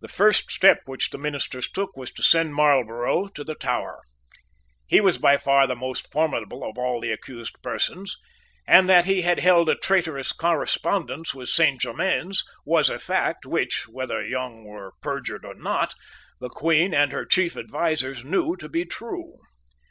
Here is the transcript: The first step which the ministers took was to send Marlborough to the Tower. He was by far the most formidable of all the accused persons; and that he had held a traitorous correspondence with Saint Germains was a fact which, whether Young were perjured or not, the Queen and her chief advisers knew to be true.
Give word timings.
The 0.00 0.08
first 0.08 0.50
step 0.50 0.84
which 0.86 1.10
the 1.10 1.18
ministers 1.18 1.70
took 1.70 1.94
was 1.94 2.10
to 2.12 2.22
send 2.22 2.54
Marlborough 2.54 3.28
to 3.34 3.44
the 3.44 3.54
Tower. 3.54 4.00
He 4.86 5.02
was 5.02 5.18
by 5.18 5.36
far 5.36 5.66
the 5.66 5.76
most 5.76 6.10
formidable 6.10 6.64
of 6.64 6.78
all 6.78 6.98
the 6.98 7.12
accused 7.12 7.60
persons; 7.62 8.16
and 8.66 8.88
that 8.88 9.04
he 9.04 9.20
had 9.20 9.40
held 9.40 9.68
a 9.68 9.74
traitorous 9.74 10.32
correspondence 10.32 11.34
with 11.34 11.50
Saint 11.50 11.78
Germains 11.82 12.42
was 12.64 12.88
a 12.88 12.98
fact 12.98 13.44
which, 13.44 13.86
whether 13.86 14.24
Young 14.26 14.64
were 14.64 14.94
perjured 15.02 15.44
or 15.44 15.52
not, 15.54 15.94
the 16.40 16.48
Queen 16.48 16.94
and 16.94 17.12
her 17.12 17.26
chief 17.26 17.54
advisers 17.54 18.24
knew 18.24 18.56
to 18.56 18.66
be 18.66 18.86
true. 18.86 19.36